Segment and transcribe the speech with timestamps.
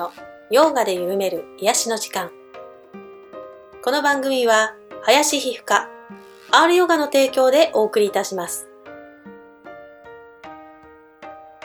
[0.00, 0.12] の
[0.50, 2.30] ヨーガで緩める癒しの時間。
[3.84, 5.90] この番組は、林皮膚科、
[6.50, 8.66] R ヨガの提供でお送りいたします。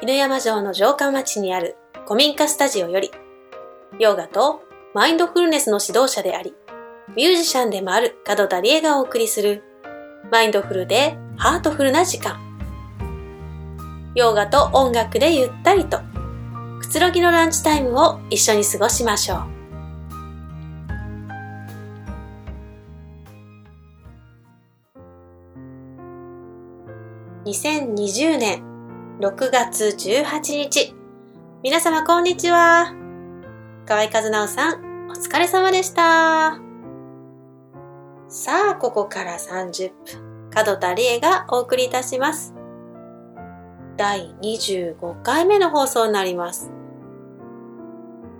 [0.01, 3.09] 犬山城の城下町にある古民家スタジオより、
[3.99, 4.63] ヨーガと
[4.93, 6.53] マインドフルネスの指導者であり、
[7.15, 9.63] ミュージシャンでもある門田理恵がお送りする、
[10.29, 12.37] マインドフルでハートフルな時間。
[14.13, 15.99] ヨガと音楽でゆったりと、
[16.85, 19.39] くつろぎのランチタイムを一緒に過ごしましょう。
[27.45, 28.63] 2020年
[29.19, 30.93] 6月18日。
[31.63, 32.93] 皆様こんにちは。
[33.87, 36.59] 河合和直さん、お疲れ様でした。
[38.29, 42.54] さあ、ここから30分、角田理恵がお送りいたします。
[43.97, 46.69] 第25回目の放送になります。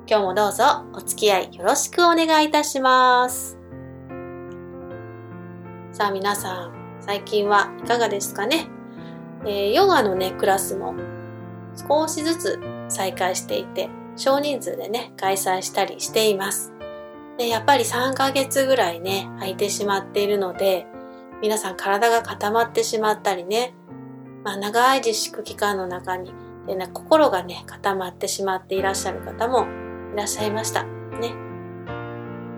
[0.06, 3.58] 今日もどうぞお付き合いよろしくお願いいたします。
[5.94, 8.68] さあ皆さん、最近はいかがですかね、
[9.46, 10.94] えー、ヨガのね、クラスも
[11.88, 12.60] 少しずつ
[12.90, 16.74] 再開していて、少人数でね、開催したりしています。
[17.38, 20.86] で、やっぱり3ヶ月ぐらいね、空いてしまっているので、
[21.42, 23.74] 皆さん体が固まってしまったりね、
[24.46, 26.32] まあ、長い自粛期間の中に
[26.68, 29.66] で、ね、心がね固まってしまっていらっしゃる方も
[30.14, 30.84] いらっしゃいました。
[30.84, 31.34] ね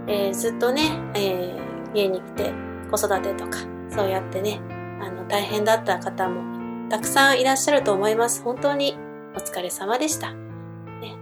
[0.08, 2.52] えー、ずっとね、えー、家に来て
[2.92, 4.60] 子育てとかそうやってね
[5.02, 8.44] あの大変だった方もたくさんいらっしゃると思います。
[8.44, 8.98] 本当に
[9.36, 10.34] お疲れ様でした。
[10.34, 11.16] ね、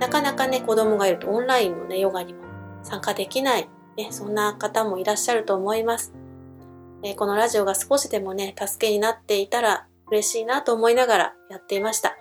[0.00, 2.40] なかなかね子供がいるとオンラインのねヨガにも
[2.82, 6.12] 参加できない、ね、そんな方もいらっしゃると思います。
[7.04, 12.10] えこのラジオが少しでもね、助けになっていたら嬉しいなと思いながらやっていました。
[12.10, 12.16] ね、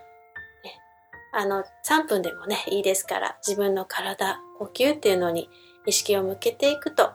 [1.34, 5.50] あの、3分でもね、いいですから、自分の体、呼吸っていうのに
[5.85, 7.12] 意識を向けていくと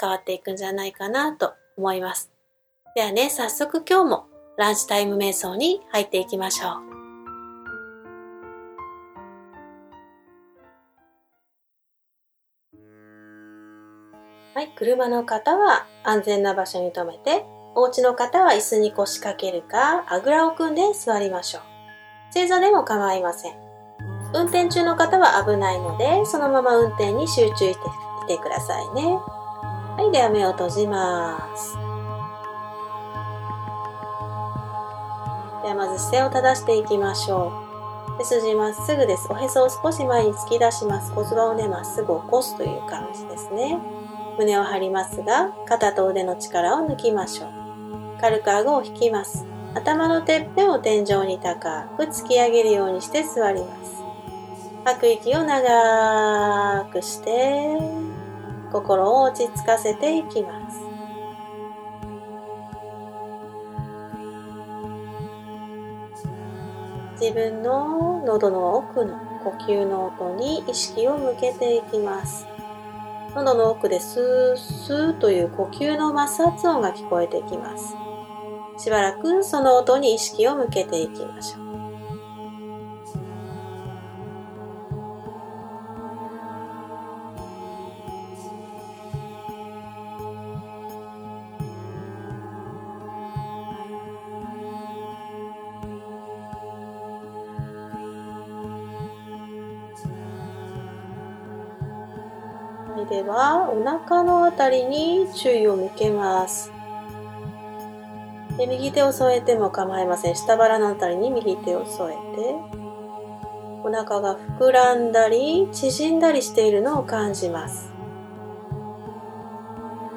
[0.00, 2.32] 変わっていくんじゃないかなと思います。
[2.96, 4.26] ではね、早速今日も
[4.58, 6.95] ランチタイム瞑想に入っていきましょう。
[14.56, 17.44] はい、車の方は安全な場所に停めて、
[17.74, 21.62] お家の方は椅子に腰掛けるか、あぐらを組んで座りましょう。
[22.32, 23.52] 正座でも構いません。
[24.32, 27.74] 運転中の方は危ないので、そのまま運転に集中してい
[28.38, 29.02] てくださいね。
[29.12, 31.74] はい、では目を閉じます。
[35.64, 37.52] ではまず姿勢を正していきましょ
[38.18, 38.24] う。
[38.24, 39.28] 背筋まっすぐです。
[39.30, 41.12] おへそを少し前に突き出します。
[41.12, 43.78] 骨盤をね、まっすぐ起こすという感じですね。
[44.38, 48.20] 胸を張りますが、肩と腕の力を抜きましょう。
[48.20, 49.44] 軽く顎を引きます。
[49.74, 54.02] 頭のてっぺんを天井に高く突き上げるようにして座ります。
[54.84, 57.78] 吐く息を長くして、
[58.72, 60.80] 心を落ち着かせていきます。
[67.20, 72.46] 自分の喉の奥の呼吸の音に意識を向けていきます。
[73.36, 77.94] 喉の奥でスースーという呼吸の摩擦音が聞こえてきます。
[78.78, 81.65] しばらくその音に意識を向けていきましょう。
[103.08, 106.72] ではお腹のあたりに注意を向けます。
[108.58, 110.36] で右手を添えても構いません。
[110.36, 112.54] 下腹のあたりに右手を添えて
[113.84, 117.92] お腹が膨らんだり縮んだりしているのを感じます。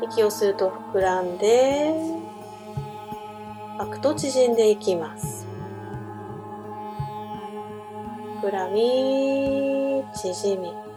[0.02, 1.94] 息を吸うと膨らんで
[3.78, 5.46] 吐くと縮んでいきます。
[8.42, 10.89] 膨らみ縮み。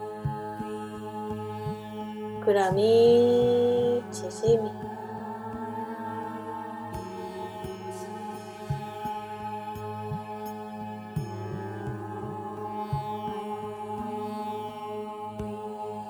[2.53, 4.71] 膨らみ縮み。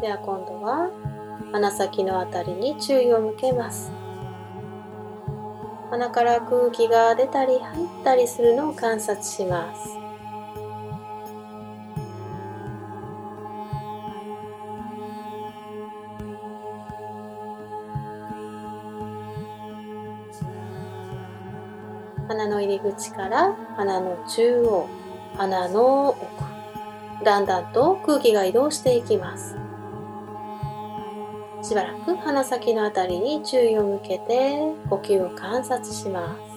[0.00, 0.90] では今度は
[1.52, 3.92] 鼻先のあたりに注意を向けます。
[5.90, 10.01] 鼻から空気が出たり入ったりするのを観察します。
[22.94, 24.88] 口から鼻の中央
[25.36, 29.56] 鼻の奥だんだんと空気が移動していきます
[31.62, 34.58] しばらく鼻先のあたりに注意を向けて
[34.90, 36.51] 呼吸を観察します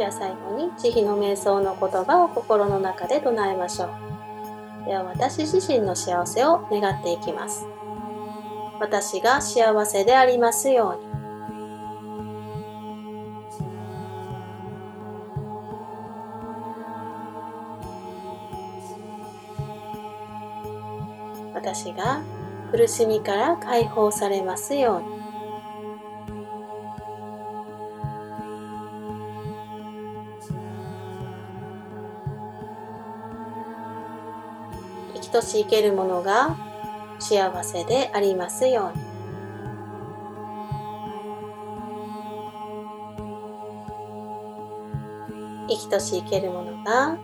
[0.00, 4.86] では最後に慈悲の瞑想の言葉を心の中で唱えましょう。
[4.86, 7.66] では私自身の幸せを願っていきます。
[8.80, 11.10] 私が幸せでありますように。
[21.52, 22.22] 私が
[22.72, 25.19] 苦しみから解放されますように。
[35.30, 36.56] とし生けるものが
[37.18, 39.10] 幸せでありますように。
[45.68, 47.16] 生きとし生けるものが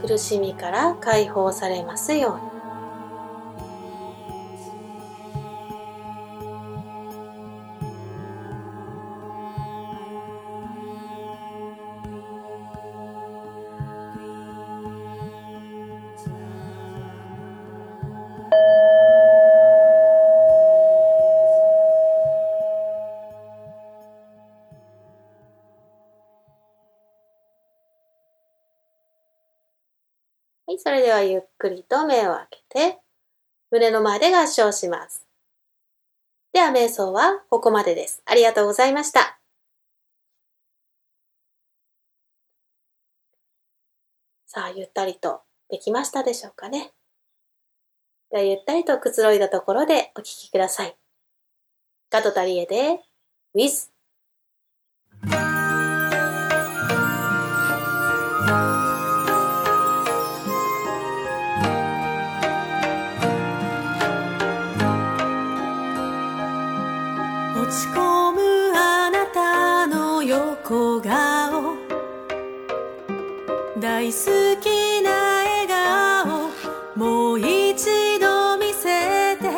[0.00, 2.55] 苦しみから解放されますように。
[31.06, 32.98] ではゆっくりと目を開けて、
[33.70, 35.24] 胸の前で合掌します。
[36.52, 38.22] では、瞑想はここまでです。
[38.26, 39.38] ありがとうございました。
[44.46, 46.90] さあ、ゆったりとできましたでしょうかね。
[48.32, 50.96] では、ゆったりとくつろいだところでお聞きください。
[52.10, 52.98] ガトタリエで、
[53.54, 53.95] with
[73.96, 75.10] 大好きな
[75.64, 76.50] 笑顔
[76.96, 79.48] もう一度見せて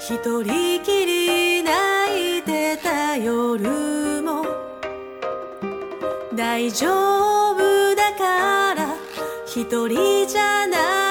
[0.00, 4.44] 一人きり泣いてた夜も。
[6.34, 6.88] 大丈
[7.52, 8.96] 夫だから
[9.46, 11.05] 一人じゃない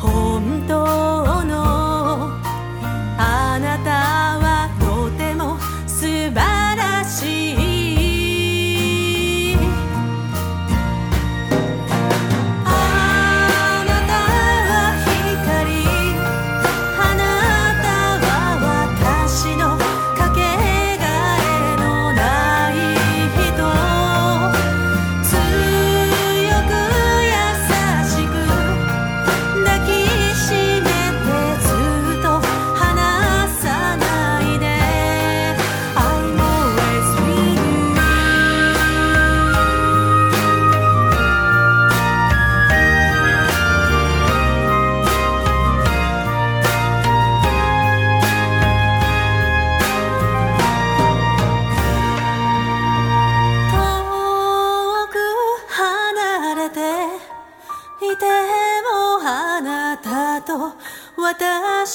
[0.00, 1.01] 本当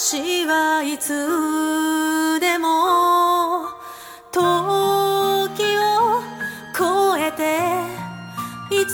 [0.10, 1.10] 私はいつ
[2.40, 3.68] でも
[4.32, 6.24] 時を
[6.74, 7.60] 超えて
[8.74, 8.94] いつ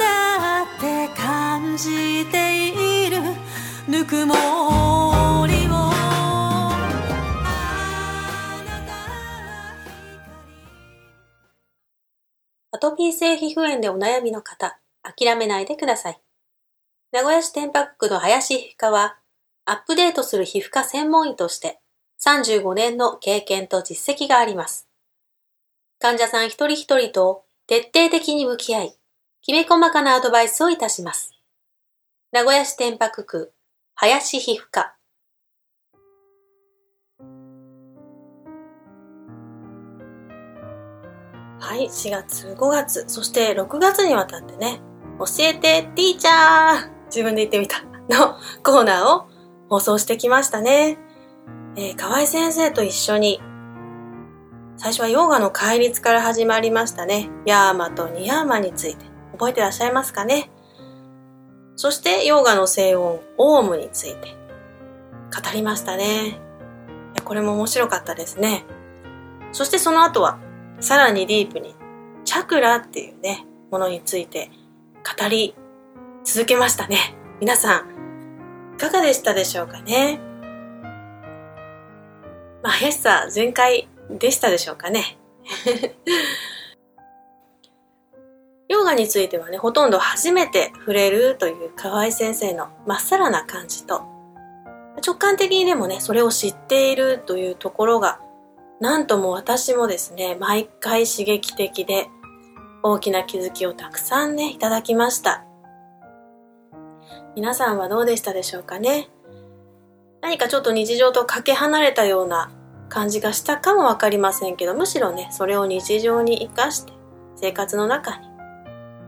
[0.00, 3.18] だって感じている
[3.86, 5.92] ぬくもりを
[12.72, 16.20] アトピー性皮膚炎でお悩みの方、諦めないでください。
[17.12, 19.19] 名古屋市天白区の林皮科は、
[19.70, 21.78] アップデートする皮膚科専門医として
[22.20, 24.88] 35年の経験と実績があります。
[26.00, 28.96] 患者さん一人一人と徹底的に向き合い、
[29.42, 31.30] きめ細かなアドバイスをいたします。
[32.32, 33.52] 名古屋市天白区、
[33.94, 34.96] 林皮膚科。
[41.60, 44.80] はい、4月、5月、そして6月にわたってね、
[45.20, 49.29] 教えてティーチャー自分で言ってみたのコーナーを
[49.70, 50.98] 放送してきましたね。
[51.76, 53.40] えー、河合先生と一緒に
[54.76, 57.30] 最初はヨーガの戒律から始まりましたね。
[57.46, 59.08] ヤーマとニヤーマについて。
[59.32, 60.50] 覚えてらっしゃいますかね？
[61.74, 64.36] そしてヨーガの静音、オームについて
[65.34, 66.38] 語りましたね。
[67.24, 68.66] これも面白かったですね。
[69.52, 70.38] そしてその後は
[70.80, 71.74] さらにディープに
[72.26, 74.50] チャクラっていうね、ものについて
[75.18, 75.54] 語り
[76.22, 77.16] 続けましたね。
[77.40, 78.09] 皆さん、
[78.80, 80.18] かがでしたでしょうかね？
[82.62, 85.18] まあ、怪しさ全開でしたでしょうかね？
[88.68, 94.02] ヨガについてはね、ほとんど初めて触れるという河合先生のまっさらな感じと、
[95.04, 98.20] 直感的にでもね、それを知っているというところが、
[98.80, 102.08] なんとも私もですね、毎回刺激的で、
[102.82, 105.44] 大きな気づきをたくさんね、いただきました。
[107.36, 109.08] 皆さんはどうでしたでしょうかね？
[110.20, 112.50] 何かちょっと日常とかけ離れたような
[112.88, 116.92] 感じがしたかもわかりませんけど、むしろね、それを日常に活かして、
[117.36, 118.26] 生活の中に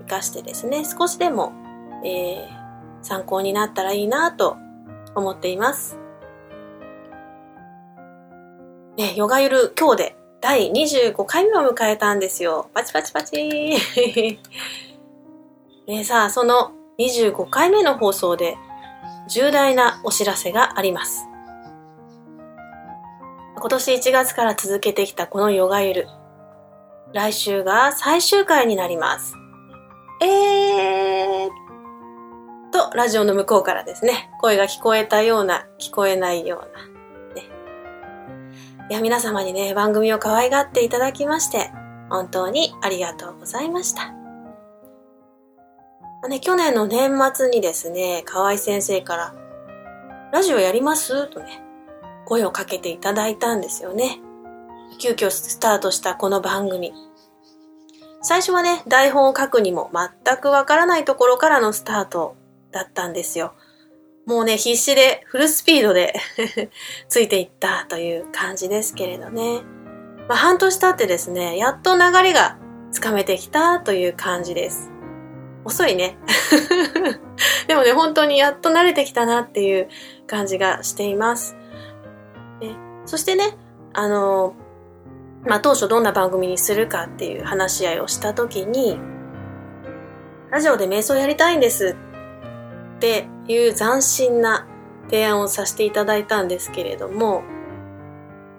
[0.07, 1.53] 活かしてですね、少しでも、
[2.05, 2.49] えー、
[3.03, 4.57] 参考になったらいいなと
[5.15, 5.99] 思っています。
[8.97, 12.69] ね、ヨガゆる今日で第25回目を迎えたんですよ。
[12.73, 13.77] パチパチパチ
[15.89, 18.57] ね、さあ、その25回目の放送で
[19.29, 21.27] 重大なお知らせがあります。
[23.57, 26.09] 今年1月から続けてきたこのヨガゆる。
[27.13, 29.35] 来週が最終回になります。
[30.21, 31.51] えー
[32.73, 36.87] と、ラジオの向こうからですね、声が聞こえたような、聞こえないような。
[37.35, 37.49] ね。
[38.91, 41.71] いや、皆様にね、番組を可愛がっていただきまして、
[42.09, 44.22] 本当にありがとうございました。
[46.29, 49.35] ね、去年の年末にですね、河合先生から、
[50.33, 51.27] ラジオやります？
[51.27, 51.63] とね、
[52.27, 54.21] 声をかけていただいたんですよね。
[55.01, 56.93] 急遽スタートしたこの番組。
[58.23, 59.91] 最初はね、台本を書くにも
[60.25, 62.37] 全くわからないところからのスタート
[62.71, 63.55] だったんですよ。
[64.25, 66.15] もうね、必死でフルスピードで
[67.09, 69.63] ついていったという感じですけれどね。
[70.29, 72.57] まあ、半年経ってですね、やっと流れが
[72.93, 74.92] つかめてきたという感じです。
[75.65, 76.17] 遅いね。
[77.69, 79.89] でもね、本当にやっと慣れてきたなっていう
[80.27, 81.57] 感じがしています。
[83.05, 83.57] そしてね、
[83.93, 84.55] あの、
[85.45, 88.99] まあ、当初どんな番組にするかっていう話し合いをした時に、
[90.51, 91.97] ラジオで瞑想やりたいんです
[92.97, 94.67] っていう斬新な
[95.05, 97.43] 提案をさせていただいたんですけれども、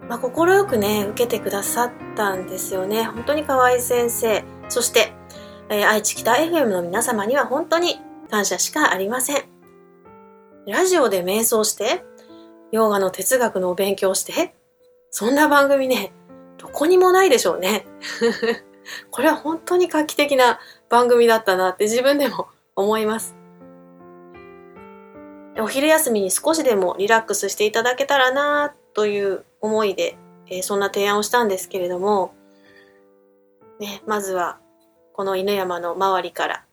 [0.09, 3.05] まあ、快くね、受けてくださったんですよね。
[3.05, 5.13] 本当に河合先生、そして、
[5.69, 9.43] えー、愛知北 FM の皆様には本当に感謝しかありません。
[10.67, 12.03] ラジオで瞑想して、
[12.71, 14.55] ヨガの哲学のお勉強して、
[15.09, 16.13] そんな番組ね、
[16.57, 17.85] どこにもないでしょうね。
[19.11, 23.35] これは本当に画期的な番組だったなって自分でも思います。
[25.59, 30.17] お昼休みに少しでもリラックスしていただけたらなという思いで、
[30.47, 32.33] えー、そんな提案をしたんですけれども、
[33.79, 34.59] ね、まずは
[35.13, 36.65] この犬山の周りから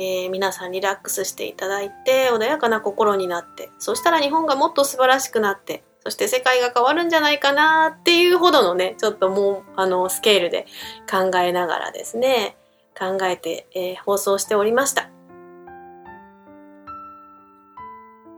[0.00, 10.66] えー、皆さんリラックスしていただいて穏やかな心になってそしたら日本がもっと素晴らしくなってそして世界が変わるんじゃないかなっていうほどのねちょっともうあのスケールで
[11.10, 12.56] 考えながらですね
[12.96, 15.10] 考えて、えー、放送しておりました。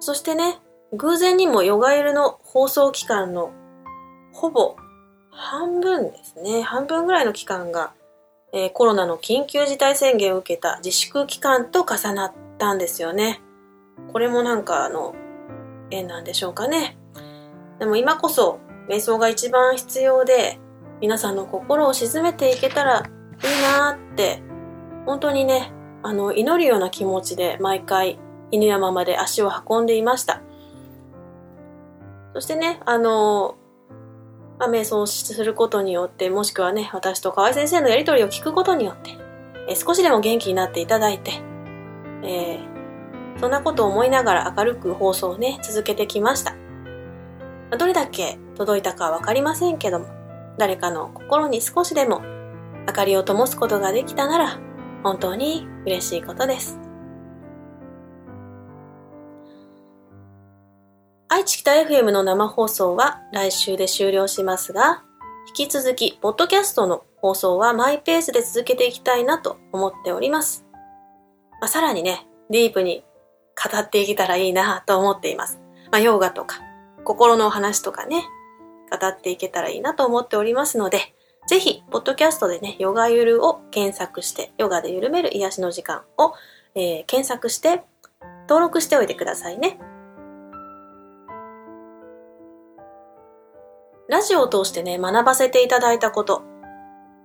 [0.01, 0.59] そしてね
[0.93, 3.53] 偶然にもヨガエルの放送期間の
[4.33, 4.77] ほぼ
[5.31, 6.63] 半分ですね。
[6.63, 7.93] 半分ぐらいの期間が
[8.53, 13.41] えー、コロナの緊急事態宣言を受けた自粛期間と重なったんですよね。
[14.13, 15.15] これもなんかあの、
[15.91, 16.97] 縁なんでしょうかね。
[17.81, 20.59] でも今こそ瞑想が一番必要で
[21.01, 24.43] 皆さんの心を鎮めていけたらいいなーって
[25.07, 28.19] 本当にねあの祈るような気持ちで毎回
[28.51, 30.43] 犬山まで足を運んでいました
[32.35, 33.57] そしてねあの、
[34.61, 39.19] まあ、瞑想することによってもしくはね私と河合先生のやり取りを聞くことによって
[39.69, 41.33] え少しでも元気になっていただいて、
[42.23, 46.55] えー、そんなことを思いながら明るく放送をね続けてきました
[47.77, 50.07] どれだけ届いたかわかりませんけども、
[50.59, 52.23] 誰かの心に少しでも
[52.87, 54.59] 明かりを灯すことができたなら、
[55.03, 56.90] 本当に嬉しいことです。
[61.33, 65.05] 愛知北 FM の生放送は来週で終了しますが、
[65.47, 70.67] 引き続き、ポッドキャストの放送はマイペースで続けていきたいなと思っております。
[71.61, 73.05] まあ、さらにね、ディープに
[73.55, 75.61] 語っていけたらいいなと思っています。
[75.93, 76.57] まあ、ヨガとか、
[77.05, 78.25] 心のお話とかね、
[78.91, 81.15] 語っていけたらいいなと思っておりますので、
[81.47, 86.35] ぜひ、ポッドキャストでね、ヨガゆるを検索して、ヨガで緩める癒しの時間を、
[86.75, 87.85] えー、検索して、
[88.49, 89.79] 登録しておいてくださいね。
[94.11, 96.43] ラジオを通してね、学ばせていただいたこと、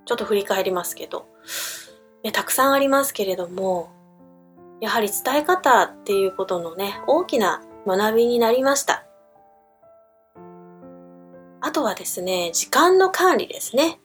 [0.06, 1.26] ちょっと振り返りますけど、
[2.24, 3.90] ね、たくさんありますけれども、
[4.82, 9.04] やはり伝え方っていうことのね、大きな学びになりました。
[11.60, 14.00] あとはですね、時間の管理ですね。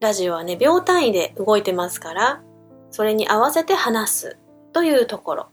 [0.00, 2.42] ラジオはね、秒単位で動いてますから、
[2.90, 4.38] それに合わせて話す
[4.72, 5.48] というところ。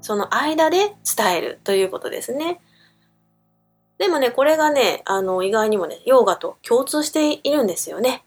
[0.00, 2.60] その間で伝えるということですね。
[3.98, 8.24] でもね、これがね、あの、意外にもね、ヨーガと共通しているんですよね。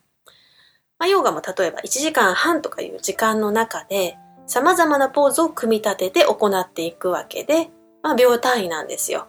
[1.00, 7.70] まあ、ヨーガも例えば1時間半とかいう時間の中で、様々なポーズを組み立てて行っていくわけで、
[8.04, 9.28] まあ、秒単位なんですよ。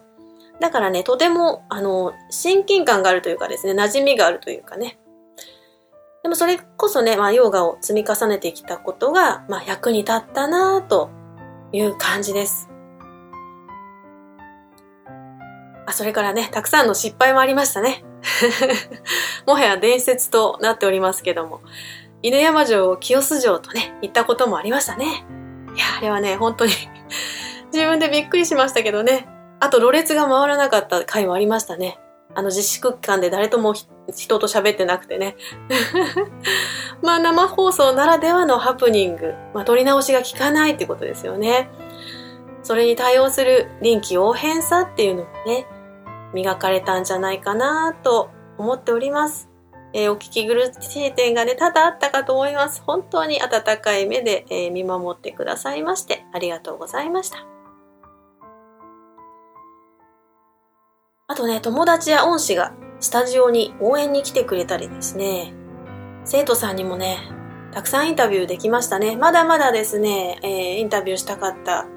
[0.59, 4.99] だからね、とても、あの、親近感があるというかですね、馴染みがあるというかね。
[6.23, 11.09] でもそれこそね、まあ、ヨーガを積み重ねてきたことが、まあ、役に立ったなと
[11.71, 12.69] いう感じです。
[15.85, 18.03] あ、それからね、たくさんの失敗もありましたね。
[19.45, 21.61] もはや伝説となっておりますけども、
[22.21, 25.25] 犬山城を清洲城とね、行ったこともありましたね。
[25.75, 26.71] いや、あれはね、本当に
[27.73, 29.27] 自分でびっくりしましたけどね。
[29.59, 31.99] あと、ろれつが回らなかった回もありましたね。
[32.35, 35.35] あの、自粛期間で誰とも人と喋ってなくてね。
[37.01, 39.33] まあ、生放送ならではのハプニング。
[39.53, 41.69] まあ、取り直しが効かないってことですよね。
[42.63, 45.67] それに対応する臨機応変さっていうのもね、
[46.33, 49.49] 磨かれたんじゃないかなと思っております。
[49.93, 52.81] えー、お聞き苦しい点がね、多々あったかと思います。
[52.85, 57.45] 本当に温かい目で、えー、見守ってくださいまして、ありがとうございました。
[61.27, 65.53] あとね、友達や恩師がスタジオに応援に来てくれたりですね、
[66.25, 67.19] 生徒さんにもね、
[67.71, 69.15] たくさんインタビューできましたね。
[69.15, 71.87] まだまだですね、えー、インタビューしたかった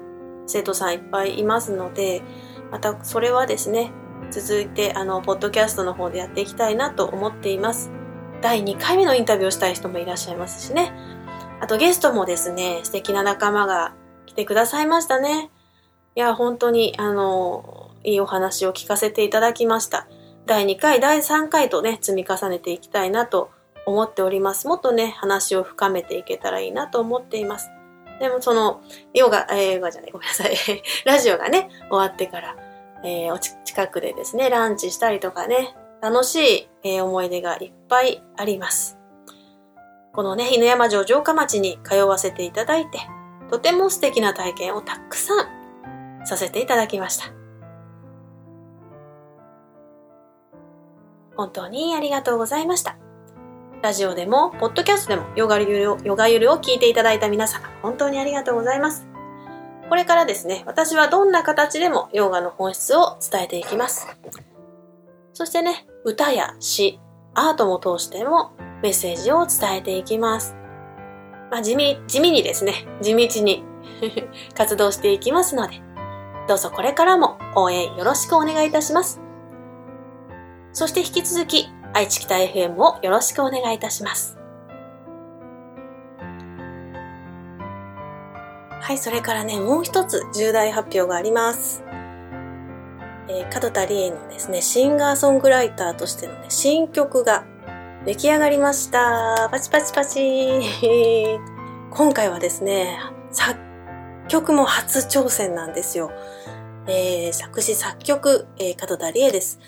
[0.47, 2.23] 生徒さんいっぱいいますので、
[2.71, 3.91] またそれはですね、
[4.31, 7.91] 続いてあの、ポッドキャストの方でやっていきたいなと思っています。
[8.41, 10.91] 第2回目のインタビューをしたい人もいらっしゃいますしね。
[11.59, 13.93] あとゲストもですね、素敵な仲間が
[14.25, 15.49] 来てくださいましたね。
[16.15, 20.07] いや、本当に、あの、いいお話を聞かせていただきました。
[20.45, 23.49] 第2回、第3回とね、積み重ねていきたいなと
[23.85, 24.67] 思っております。
[24.67, 27.69] もっとね、話を深めていけたらいいなと思っています。
[28.19, 28.81] でもその、
[29.13, 30.55] ヨガ、えー、ヨガじゃない、ごめんなさい。
[31.05, 32.55] ラジオがね、終わってから、
[33.03, 38.97] えー、お近くでですね、ランチしたりとかね、楽しい、えー、思い出がいっぱいあります。
[40.13, 42.99] このね、犬山城城下町に通わせていただいて、
[43.49, 47.25] とても素敵な体験をたくさんさせていただきました。
[51.35, 52.97] 本当にありがとうございました。
[53.81, 59.07] ラジオでも、ポッドキャストでも、ヨガゆるを、ヨガゆるを聞いていただいた皆様、本当にありがとうございます。
[59.87, 64.07] これからですね、私はどんな形でもヨガの本質を伝えていきます。
[65.33, 66.99] そしてね、歌や詩、
[67.35, 70.55] アートも通してもメッセージを伝えていきます。
[71.51, 73.63] まあ、地味、地味にですね、地道に
[74.57, 75.81] 活動していきますので、
[76.47, 79.21] どうぞこれからも応援よろしくお願いいたします。
[80.73, 84.37] そして引き続き、愛知北 FM をよろしくお願いいたします。
[88.69, 91.83] はい、それからね、もう一つ重大発表があります。
[93.27, 97.45] えー、門田理恵のですね、シンガーソングライターとしてのね、新曲が
[98.05, 99.49] 出来上がりました。
[99.49, 100.19] パチパチパチ。
[101.89, 102.99] 今回はですね、
[103.31, 103.59] 作
[104.27, 106.11] 曲も初挑戦なんですよ。
[106.85, 109.59] えー、作詞作曲、えー、門田理恵です。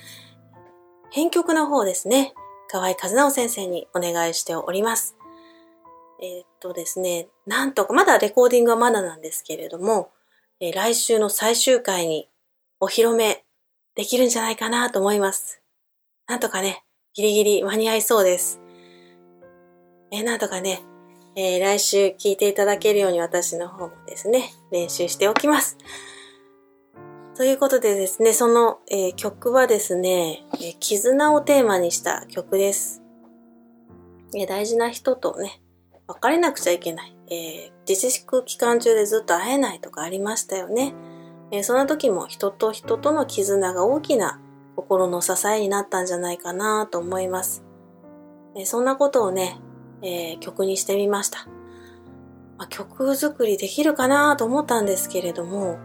[1.12, 2.34] 編曲の方ですね、
[2.70, 5.16] 河合和直先生にお願いしております。
[6.22, 10.12] えー、っとですね、なんとか、まだレコーディングはまだなんですけれども、
[10.60, 12.30] えー、来週の最終回に
[12.80, 13.44] お披露目
[13.96, 15.62] できるんじゃないかなと思います。
[16.28, 16.84] なんとかね、
[17.16, 18.62] ギリギリ間に合いそうです。
[20.12, 20.82] えー、なんとかね、
[21.36, 25.78] え、来週聴いていただけるように私の方もですね、練習しておきます。
[27.40, 33.02] ということでですね、その、えー、曲はですね、えー、絆をテーマにした曲です。
[34.36, 35.62] えー、大事な人とね、
[36.08, 37.16] 別れなくちゃいけない。
[37.32, 40.94] え自粛期間中でずっと会えないとかありましたよね。
[41.52, 44.42] えその時も人と人との絆が大きな
[44.76, 47.64] 心の支えになったんじゃないかなと思います。
[48.54, 49.62] えそんなことをね、
[50.02, 51.46] え、曲にしてみました。
[52.58, 55.80] まあ、曲作りできるかなと思ったんですけれども、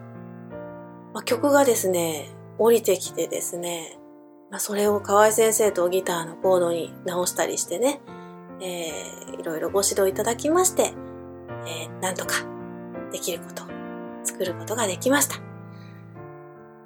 [1.15, 3.97] まあ、曲がですね、降りてきてですね、
[4.51, 8.01] まあ、それを河合先生とギターのコードに直したりしてね、
[8.61, 10.93] えー、いろいろご指導いただきまして、
[11.67, 12.45] えー、なんとか
[13.13, 13.63] できること、
[14.25, 15.37] 作ることができました。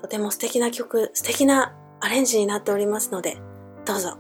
[0.02, 3.38] とても素敵な曲、素敵なアレンジになっておりますので、
[3.86, 4.18] どうぞ、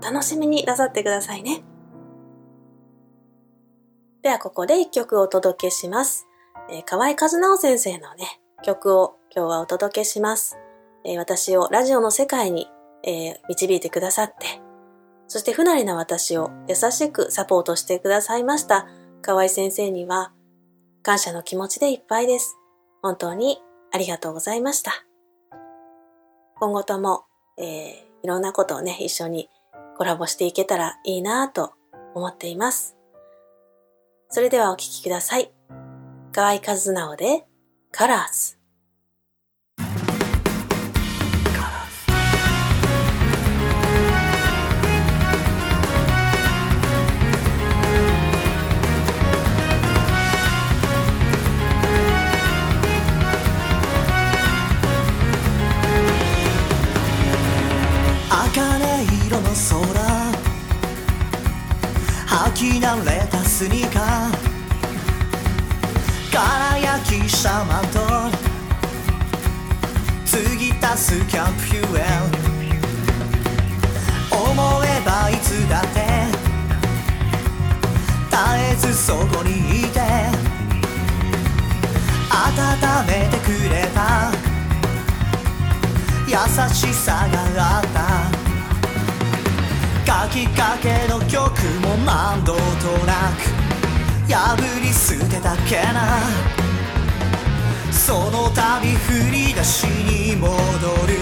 [0.00, 1.62] お楽しみになさってくださいね。
[4.22, 6.26] ではここで一曲お届けします。
[6.68, 10.56] えー、河合和直先生のね、曲を今日はお届けします。
[11.04, 12.66] えー、私をラジオの世界に、
[13.04, 14.60] えー、導いてくださって、
[15.28, 18.86] そして不慣れな私を優しくサポートしてくださいました
[19.22, 20.32] 河合先生には
[21.02, 22.56] 感謝の気持ちでいっぱいです。
[23.02, 23.58] 本当に
[23.92, 25.04] ありがとうございました。
[26.58, 27.24] 今後とも、
[27.58, 27.66] えー、
[28.22, 29.50] いろんなことをね、一緒に
[29.98, 31.74] コラボしていけたらいいなと
[32.14, 32.96] 思っています。
[34.30, 35.52] それではお聴きください。
[36.32, 37.44] 河合和直で
[37.96, 38.56] カラーズ。
[58.28, 59.54] 茜色の空
[62.26, 64.54] 履き慣れたスニーカー
[67.44, 68.00] 輝きしたマと
[70.24, 72.08] 継ぎ足すキャンプフュエル
[74.34, 74.48] 思
[74.84, 76.00] えばいつだって
[78.30, 80.00] 絶えずそこにいて
[82.30, 82.40] 温
[83.06, 84.32] めてくれた。
[86.26, 86.36] 優
[86.74, 87.96] しさがあった。
[90.06, 91.40] 書きかけの曲
[91.80, 92.60] も何度と
[93.06, 96.63] なく破り捨てたけな。
[98.06, 100.50] その度振り出しに戻
[101.06, 101.14] る。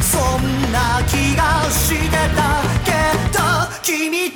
[0.00, 2.60] そんな気がしてた。
[2.84, 2.90] け
[3.30, 3.38] ど
[3.84, 4.33] 君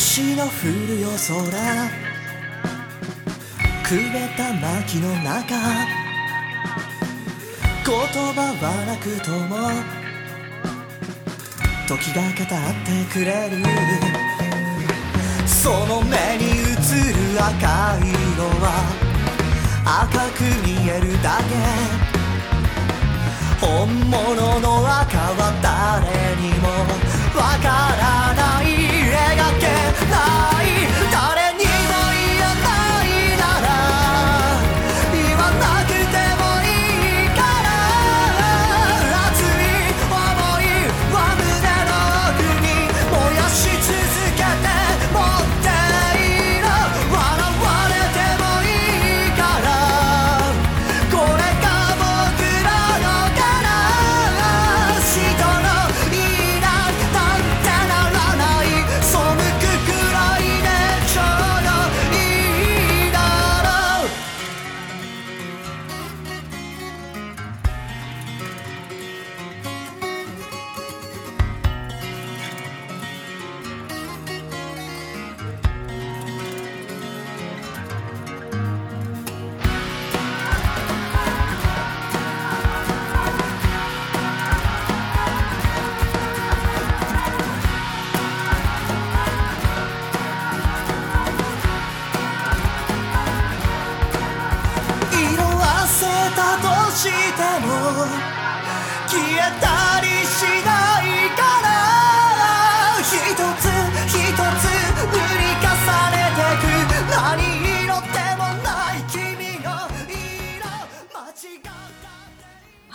[0.00, 0.48] 星の降
[0.88, 1.36] る夜空。
[3.84, 5.54] くれた薪の中。
[7.84, 7.92] 言
[8.32, 9.68] 葉はなくとも。
[11.86, 13.60] 時が語ってくれる。
[15.46, 16.80] その目に映る
[17.36, 18.64] 赤い色は。
[19.84, 21.52] 赤く見えるだけ。
[23.60, 24.66] 本物の
[25.02, 26.68] 赤は誰にも
[27.38, 27.99] わからない。
[29.92, 30.39] love.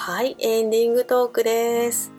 [0.08, 2.12] はい、エンディングトークです。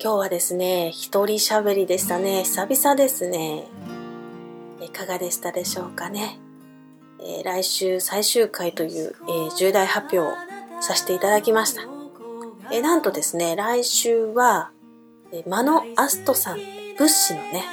[0.00, 2.44] 今日はですね、一人喋りでしたね。
[2.44, 3.64] 久々ですね。
[4.80, 6.38] いかがでしたでしょうかね。
[7.18, 10.34] えー来週最終回という、えー重大発表を
[10.80, 11.82] させていただきました。
[12.70, 14.70] えーなんとですね、来週は、
[15.32, 16.60] えーマノアストさん、
[16.96, 17.64] 物資のね、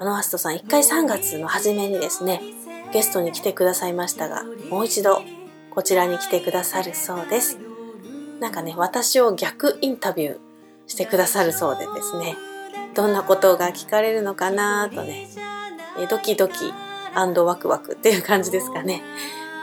[0.00, 2.42] マノアストさん、一回3月の初めにですね、
[2.92, 5.22] ゲストに来てくださいましたが、もう一度
[5.70, 7.73] こちらに来てくださるそうです。
[8.44, 10.38] なんかね、私を逆インタビュー
[10.86, 12.36] してくださるそうでですね、
[12.94, 15.28] どんなことが聞かれるのかなとね、
[16.10, 16.70] ドキドキ
[17.14, 19.00] ワクワクっていう感じですかね。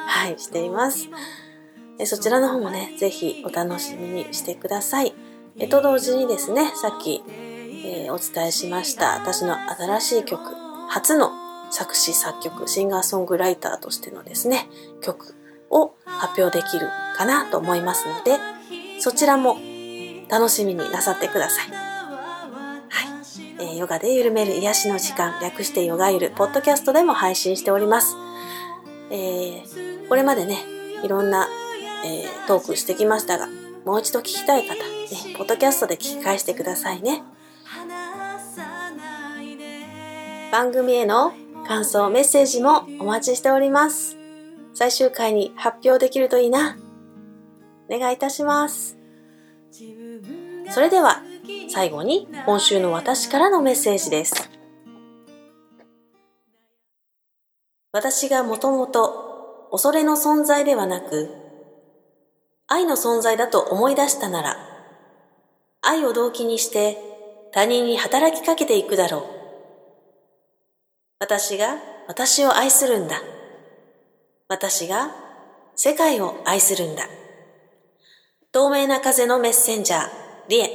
[0.07, 1.09] はい、しています。
[2.05, 5.13] そちらの方もね、ぜひお楽しみにしてください。
[5.59, 10.41] えと同時にですね、さっき、えーお伝えしました私の新しい曲、
[10.89, 11.29] 初の
[11.69, 14.67] 作詞作曲、シンガーソングライターとしてのですね、
[15.01, 15.35] 曲
[15.69, 18.60] を発表できるかなと思いますので、
[19.01, 19.57] そちらも
[20.29, 21.69] 楽しみになさってください。
[21.71, 23.63] はい。
[23.63, 28.15] えーヨガで緩める癒しの時間、略してヨガゆる、ポッドキャストでも配信しております。
[29.09, 30.59] えーこれまでね、
[31.03, 31.47] いろんな、
[32.05, 33.47] えートークしてきましたが、
[33.85, 34.81] もう一度聞きたい方、ね、
[35.35, 37.23] ポッドキャストで聞き返してくださいね。
[40.51, 41.33] 番組への
[41.67, 44.15] 感想、メッセージもお待ちしております。
[44.75, 46.77] 最終回に発表できるといいな。
[47.91, 48.97] お願いいたします。
[50.69, 51.21] それでは、
[51.69, 54.49] 最後に今週の私からのメッセージです。
[57.91, 61.29] 私がもともと恐れの存在ではなく、
[62.67, 64.57] 愛の存在だと思い出したなら、
[65.81, 66.97] 愛を動機にして
[67.51, 69.23] 他人に働きかけていくだろう。
[71.19, 71.75] 私が
[72.07, 73.21] 私を愛するんだ。
[74.47, 75.11] 私が
[75.75, 77.03] 世界を愛するんだ。
[78.53, 80.09] 透明な風のメッセンジャー、
[80.49, 80.69] リエ。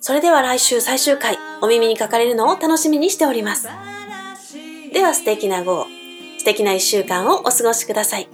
[0.00, 3.68] それでは来週最終回、お耳にかかれるのを楽しみにしております。
[4.92, 5.86] では素敵な午後、
[6.38, 8.28] 素敵な一週間をお過ごしください。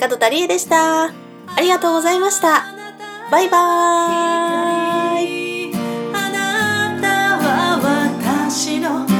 [0.00, 1.04] 門田理恵でした。
[1.04, 1.12] あ
[1.60, 2.64] りがとうございました。
[3.30, 5.74] バイバーイ。
[6.14, 7.78] あなたは
[8.48, 9.11] 私の